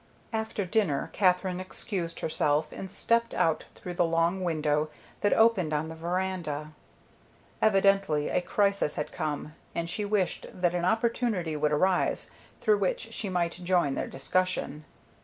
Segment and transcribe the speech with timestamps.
[0.33, 4.89] After dinner Katherine excused herself, and stepped out through the long window
[5.19, 6.71] that opened on the veranda.
[7.61, 13.13] Evidently a crisis had come, and she wished that an opportunity would arise through which
[13.13, 14.85] she might join their discussion.